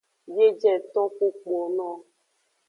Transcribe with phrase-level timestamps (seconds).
[0.35, 1.89] Biejenton ku kpono.